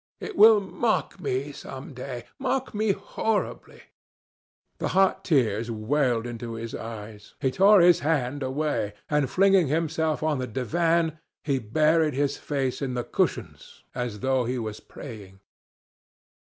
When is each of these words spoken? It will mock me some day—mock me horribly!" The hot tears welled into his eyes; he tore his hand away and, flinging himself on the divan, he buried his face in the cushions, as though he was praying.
It 0.19 0.35
will 0.35 0.59
mock 0.59 1.19
me 1.21 1.51
some 1.51 1.93
day—mock 1.93 2.73
me 2.73 2.91
horribly!" 2.91 3.83
The 4.79 4.87
hot 4.97 5.23
tears 5.23 5.69
welled 5.69 6.25
into 6.25 6.53
his 6.53 6.73
eyes; 6.73 7.35
he 7.39 7.51
tore 7.51 7.81
his 7.81 7.99
hand 7.99 8.41
away 8.41 8.95
and, 9.11 9.29
flinging 9.29 9.67
himself 9.67 10.23
on 10.23 10.39
the 10.39 10.47
divan, 10.47 11.19
he 11.43 11.59
buried 11.59 12.15
his 12.15 12.35
face 12.37 12.81
in 12.81 12.95
the 12.95 13.03
cushions, 13.03 13.83
as 13.93 14.21
though 14.21 14.45
he 14.45 14.57
was 14.57 14.79
praying. 14.79 15.39